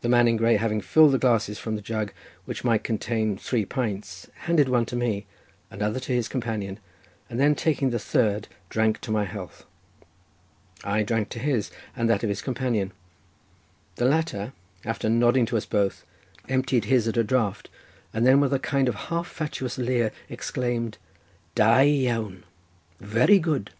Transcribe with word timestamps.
The 0.00 0.08
man 0.08 0.28
in 0.28 0.38
grey, 0.38 0.56
having 0.56 0.80
filled 0.80 1.12
the 1.12 1.18
glasses 1.18 1.58
from 1.58 1.76
the 1.76 1.82
jug 1.82 2.14
which 2.46 2.64
might 2.64 2.82
contain 2.82 3.36
three 3.36 3.66
pints, 3.66 4.30
handed 4.46 4.66
one 4.66 4.86
to 4.86 4.96
me, 4.96 5.26
another 5.70 6.00
to 6.00 6.12
his 6.14 6.26
companion, 6.26 6.78
and 7.28 7.38
then 7.38 7.54
taking 7.54 7.90
the 7.90 7.98
third 7.98 8.48
drank 8.70 9.02
to 9.02 9.10
my 9.10 9.26
health. 9.26 9.66
I 10.84 11.02
drank 11.02 11.28
to 11.30 11.38
his, 11.38 11.70
and 11.94 12.08
that 12.08 12.22
of 12.22 12.30
his 12.30 12.40
companion; 12.40 12.92
the 13.96 14.06
latter, 14.06 14.54
after 14.86 15.10
nodding 15.10 15.44
to 15.44 15.58
us 15.58 15.66
both, 15.66 16.06
emptied 16.48 16.86
his 16.86 17.06
at 17.06 17.18
a 17.18 17.22
draught, 17.22 17.68
and 18.14 18.26
then 18.26 18.40
with 18.40 18.54
a 18.54 18.58
kind 18.58 18.88
of 18.88 18.94
half 18.94 19.26
fatuous 19.26 19.76
leer, 19.76 20.12
exclaimed 20.30 20.96
"Da 21.54 21.80
iawn, 21.80 22.44
very 23.00 23.38
good." 23.38 23.70